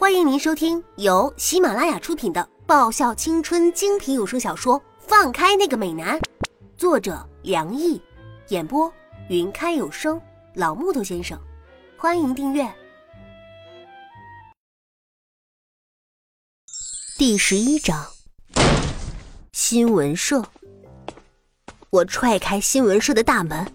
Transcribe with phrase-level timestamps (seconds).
[0.00, 6.18] 欢迎您收听由喜马拉雅出品的爆笑青春精品有声小说《放开那个美男》，
[6.74, 8.00] 作者梁毅，
[8.48, 8.90] 演播
[9.28, 10.18] 云开有声
[10.54, 11.38] 老木头先生。
[11.98, 12.66] 欢迎订阅。
[17.18, 18.06] 第十一章，
[19.52, 20.42] 新闻社。
[21.90, 23.70] 我踹开新闻社的大门，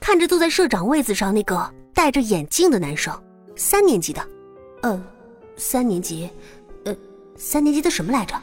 [0.00, 3.16] 看着坐在社长位子上那个戴着眼镜的男生，
[3.54, 4.28] 三年级的，
[4.82, 5.11] 嗯。
[5.62, 6.28] 三年级，
[6.84, 6.96] 呃，
[7.36, 8.34] 三年级的什么来着？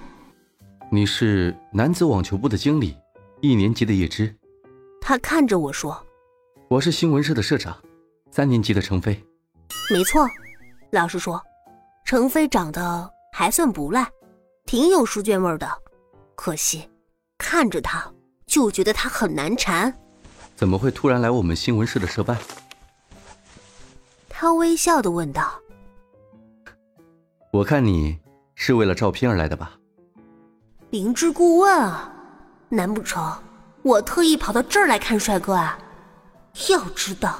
[0.89, 2.95] 你是男子网球部的经理，
[3.41, 4.34] 一年级的叶芝。
[5.02, 6.02] 他看着我说
[6.70, 7.77] ：“我是新闻社的社长，
[8.31, 9.21] 三年级的程飞。”
[9.91, 10.26] 没错，
[10.91, 11.43] 老实说，
[12.05, 14.09] 程飞长得还算不赖，
[14.65, 15.70] 挺有书卷味的。
[16.35, 16.90] 可惜，
[17.38, 18.09] 看着他
[18.48, 19.93] 就觉得他很难缠。
[20.55, 22.38] 怎么会突然来我们新闻社的社办？
[24.29, 25.59] 他微笑的问道。
[27.52, 28.20] 我看你
[28.53, 29.71] 是为了照片而来的吧？
[30.91, 32.13] 灵芝顾问啊，
[32.70, 33.34] 难不成
[33.82, 35.79] 我特意跑到这儿来看帅哥啊？
[36.70, 37.40] 要知道，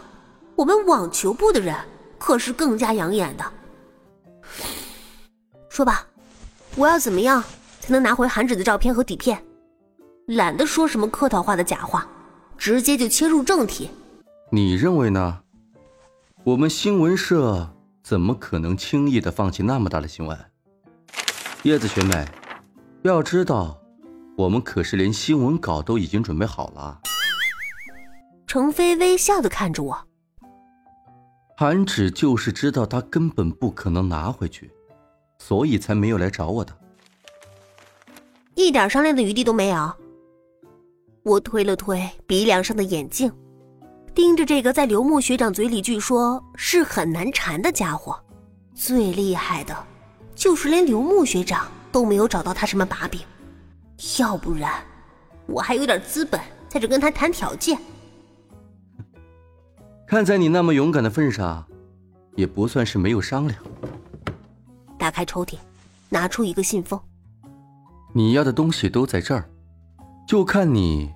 [0.56, 1.76] 我们网球部的人
[2.18, 3.46] 可是更加养眼的。
[5.70, 6.08] 说吧，
[6.76, 7.44] 我要怎么样
[7.80, 9.40] 才能拿回韩芷的照片和底片？
[10.26, 12.08] 懒得说什么客套话的假话，
[12.58, 13.92] 直接就切入正题。
[14.52, 15.42] 你认为呢？
[16.46, 17.76] 我们新闻社。
[18.10, 20.36] 怎么可能轻易的放弃那么大的新闻？
[21.62, 22.26] 叶子学妹，
[23.04, 23.80] 要知道，
[24.36, 27.00] 我们可是连新闻稿都已经准备好了。
[28.48, 29.96] 程飞微笑的看着我。
[31.56, 34.72] 韩芷就是知道他根本不可能拿回去，
[35.38, 36.76] 所以才没有来找我的。
[38.56, 39.96] 一点商量的余地都没有。
[41.22, 43.32] 我推了推鼻梁上的眼镜。
[44.20, 48.20] 盯着这个在刘牧学长嘴里据说是很难缠的家伙，
[48.76, 49.74] 最厉害的，
[50.36, 53.22] 就是连刘牧学长都没有找到他什么把柄，
[54.20, 54.84] 要不然，
[55.46, 57.80] 我还有点资本在这跟他谈条件。
[60.06, 61.66] 看在你那么勇敢的份上，
[62.36, 63.58] 也不算是没有商量。
[64.98, 65.56] 打开抽屉，
[66.10, 67.00] 拿出一个信封。
[68.12, 69.50] 你要的东西都在这儿，
[70.28, 71.10] 就看你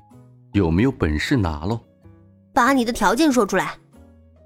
[0.53, 1.81] 有没有本事拿喽。
[2.53, 3.75] 把你的条件说出来，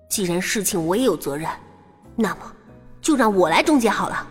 [0.09, 1.49] 既然事情我也有责任，
[2.15, 2.55] 那么
[3.01, 4.25] 就让我来终结好了。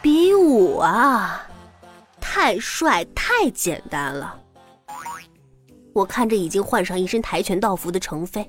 [0.00, 1.44] 比武啊，
[2.20, 4.38] 太帅太简单了。
[5.92, 8.48] 我看着已经换上一身跆拳道服的程飞，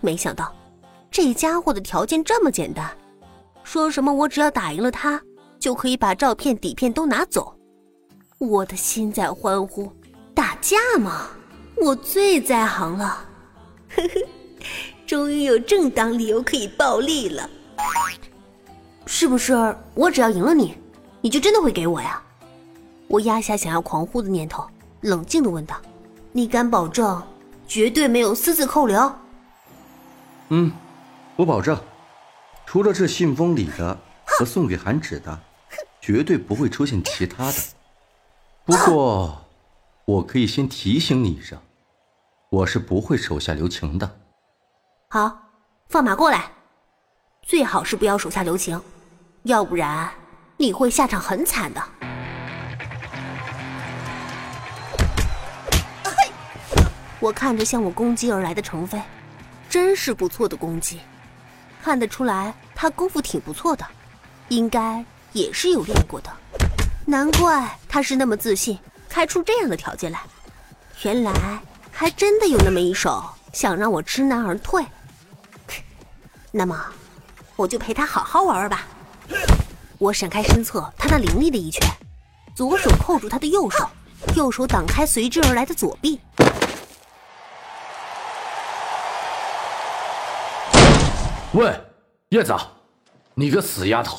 [0.00, 0.54] 没想到
[1.10, 2.90] 这家伙的条件这么简单，
[3.64, 5.20] 说什么我只要打赢了他。
[5.58, 7.54] 就可以把照片底片都拿走，
[8.38, 9.90] 我的心在欢呼，
[10.34, 11.28] 打架吗，
[11.76, 13.26] 我最在行了，
[13.94, 14.20] 呵呵，
[15.06, 17.48] 终于有正当理由可以暴力了，
[19.06, 19.54] 是不是？
[19.94, 20.76] 我只要赢了你，
[21.20, 22.22] 你就真的会给我呀？
[23.08, 24.66] 我压下想要狂呼的念头，
[25.00, 25.76] 冷静的问道
[26.32, 27.22] ：“你敢保证
[27.68, 29.12] 绝对没有私自扣留？”
[30.50, 30.72] 嗯，
[31.36, 31.78] 我保证，
[32.66, 33.96] 除了这信封里的
[34.38, 35.40] 和送给韩芷的。
[36.00, 37.58] 绝对不会出现其他的。
[38.64, 39.44] 不过，
[40.04, 41.58] 我可以先提醒你一声，
[42.48, 44.18] 我是不会手下留情的。
[45.08, 45.36] 好，
[45.88, 46.52] 放马过来，
[47.42, 48.80] 最好是不要手下留情，
[49.42, 50.08] 要不然
[50.56, 51.82] 你会下场很惨的。
[57.18, 59.02] 我看着向我攻击而来的程飞，
[59.68, 61.00] 真是不错的攻击，
[61.82, 63.84] 看得出来他功夫挺不错的，
[64.48, 65.04] 应该。
[65.32, 66.30] 也是有练过的，
[67.04, 70.18] 难怪他是那么自信，开出这样的条件来。
[71.02, 71.60] 原来
[71.92, 74.82] 还真的有那么一手，想让我知难而退。
[76.50, 76.86] 那么，
[77.54, 78.86] 我就陪他好好玩玩吧。
[79.98, 81.86] 我闪开身侧他那凌厉的一拳，
[82.54, 83.86] 左手扣住他的右手，
[84.36, 86.18] 右手挡开随之而来的左臂。
[91.52, 91.78] 喂，
[92.30, 92.56] 叶子，
[93.34, 94.16] 你个死丫头！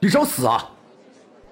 [0.00, 0.70] 你找死啊！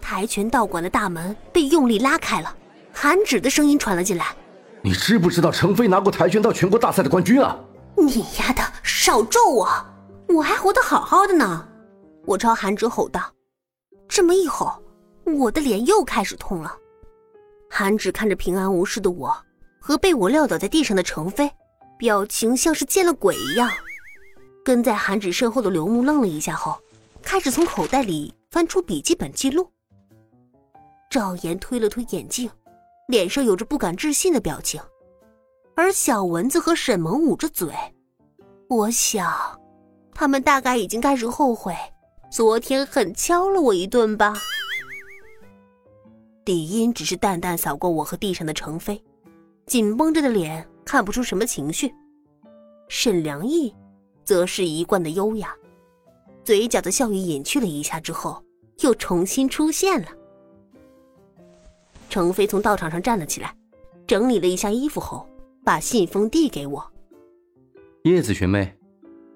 [0.00, 2.56] 跆拳道馆的大门被用力拉开了，
[2.93, 4.37] 韩芷的声音传了进来
[4.82, 7.58] ：“你知不知道程飞拿过跆拳道全国大赛的冠军啊？”
[7.98, 9.69] 你丫的少咒我！
[10.28, 11.66] 我还活得好好的呢！
[12.25, 13.20] 我朝韩芷吼道。
[14.08, 14.81] 这么一吼，
[15.25, 16.72] 我的脸又开始痛了。
[17.69, 19.37] 韩芷看着平安无事的我
[19.81, 21.50] 和被我撂倒在地上的程飞，
[21.99, 23.69] 表情像是见了鬼一样。
[24.64, 26.78] 跟在韩芷身后的刘牧愣了一下后。
[27.22, 29.70] 开始从口袋里翻出笔记本记录。
[31.10, 32.50] 赵岩推了推眼镜，
[33.08, 34.81] 脸上有着不敢置信的表情。
[35.75, 37.70] 而小蚊子和沈萌捂着嘴。
[38.69, 39.60] 我想，
[40.14, 41.75] 他们大概已经开始后悔
[42.31, 44.34] 昨天狠敲了我一顿吧。
[46.44, 49.02] 李音只是淡淡扫过我和地上的程飞，
[49.66, 51.92] 紧绷着的脸看不出什么情绪。
[52.88, 53.75] 沈良义
[54.25, 55.54] 则是一贯的优雅，
[56.46, 58.40] 嘴角的笑意隐去了一下之后，
[58.78, 60.06] 又重新出现了。
[62.08, 63.52] 程飞从道场上站了起来，
[64.06, 65.28] 整理了一下衣服后，
[65.64, 66.93] 把信封递给我。
[68.04, 68.72] 叶子学妹，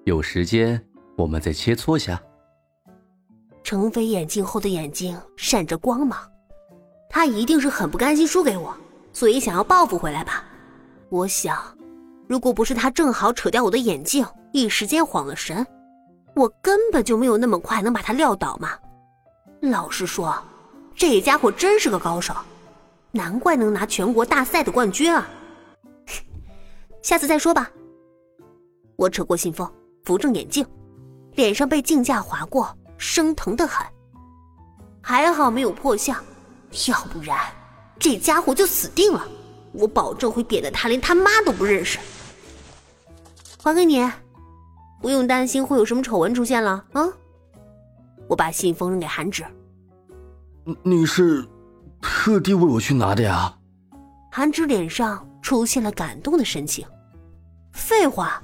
[0.05, 0.81] 有时间
[1.17, 2.23] 我们再切磋下。
[3.65, 6.17] 程飞眼镜后的眼睛闪着光芒，
[7.09, 8.73] 他一定是很不甘心输给我，
[9.13, 10.45] 所以想要报复回来吧。
[11.09, 11.77] 我想，
[12.29, 15.67] 如果不是他正好扯掉我的眼镜，一时间晃了神，
[16.35, 18.71] 我根本就没有那么快能把他撂倒嘛。
[19.61, 20.35] 老实说，
[20.95, 22.35] 这家伙真是个高手，
[23.11, 25.29] 难怪能拿全国大赛的冠军啊。
[27.03, 27.71] 下次再说吧。
[28.97, 29.71] 我扯过信封，
[30.05, 30.67] 扶正眼镜，
[31.35, 33.87] 脸上被镜架划过，生疼的很。
[35.03, 36.23] 还好没有破相，
[36.89, 37.39] 要不然
[37.99, 39.27] 这家伙就死定了。
[39.73, 41.99] 我保证会扁得他连他妈都不认识。
[43.63, 44.01] 还给你，
[45.01, 47.09] 不用担心会有什么丑闻出现了啊！
[48.29, 49.45] 我把信封扔给韩芷。
[50.83, 51.45] 你是
[52.01, 53.53] 特地为我去拿的呀？
[54.31, 56.87] 韩芷脸上出现了感动的神情。
[57.73, 58.43] 废话。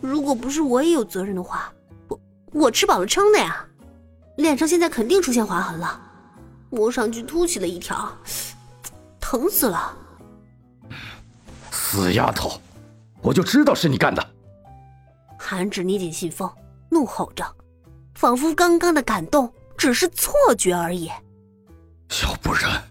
[0.00, 1.72] 如果不是我也有责任的话，
[2.08, 2.20] 我
[2.52, 3.64] 我吃饱了撑的呀，
[4.36, 5.98] 脸上现在肯定出现划痕了，
[6.68, 8.12] 摸上去凸起了一条，
[9.18, 9.96] 疼死了！
[11.70, 12.60] 死丫头，
[13.22, 14.33] 我就知道是你干的！
[15.46, 16.50] 韩芷捏紧信封，
[16.90, 17.44] 怒吼着，
[18.14, 21.08] 仿佛刚刚的感动只是错觉而已。
[22.22, 22.82] 要不然，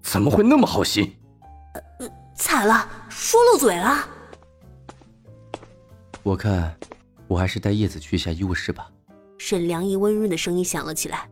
[0.00, 1.14] 怎么会那么好心？
[2.34, 4.08] 惨了，说漏嘴了。
[6.22, 6.74] 我看，
[7.28, 8.90] 我还是带叶子去一下医务室吧。
[9.36, 11.28] 沈良一温润的声音响了起来。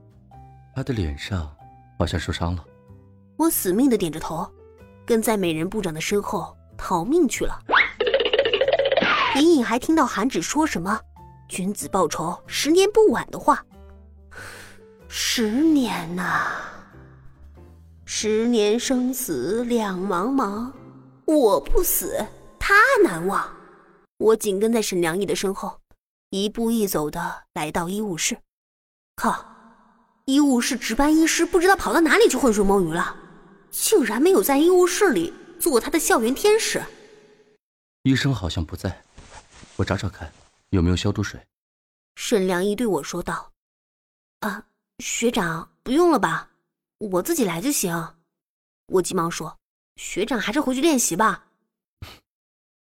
[0.76, 1.50] 他的脸上
[1.98, 2.62] 好像受伤了。
[3.38, 4.46] 我死命的点着头，
[5.06, 7.58] 跟在美人部长的身后逃命去了。
[9.36, 11.00] 隐隐还听到韩芷说什么
[11.48, 13.64] “君子报仇，十年不晚”的话。
[15.06, 16.48] 十年呐，
[18.04, 20.72] 十年生死两茫茫，
[21.24, 22.24] 我不死，
[22.58, 23.48] 他难忘。
[24.18, 25.78] 我紧跟在沈良义的身后，
[26.30, 28.36] 一步一走的来到医务室。
[29.14, 29.46] 靠，
[30.24, 33.14] 医务室值班医师不知道跑到哪里去浑水摸鱼了，
[33.70, 36.82] 竟然没有在医务室里做他的校园天使。
[38.02, 39.04] 医生好像不在，
[39.76, 40.32] 我找找看
[40.70, 41.40] 有没有消毒水。
[42.16, 43.52] 沈良一对我说道
[44.40, 44.66] ：“啊，
[44.98, 46.50] 学长不用了吧，
[46.98, 48.16] 我自己来就行。”
[48.88, 49.58] 我急忙说
[49.96, 51.46] ：“学长还是回去练习吧。”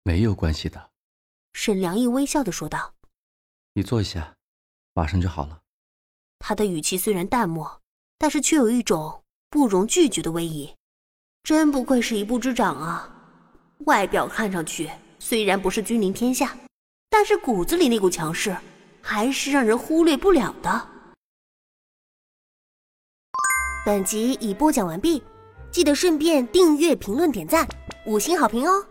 [0.03, 0.91] 没有关系的。
[1.53, 2.93] 沈良义微笑的说道
[3.73, 4.35] ：“你坐一下，
[4.93, 5.61] 马上就好了。”
[6.39, 7.81] 他的语气虽然淡漠，
[8.17, 10.75] 但是却有一种不容拒绝的威仪。
[11.41, 13.09] 真不愧是一部之长啊！
[13.85, 14.91] 外表看上去
[15.27, 16.55] 虽然不是君临天下，
[17.09, 18.55] 但是骨子里那股强势
[19.01, 20.87] 还是让人忽略不了的。
[23.83, 25.23] 本集已播讲完毕，
[25.71, 27.67] 记得顺便订阅、评论、点赞、
[28.05, 28.85] 五星好评哦！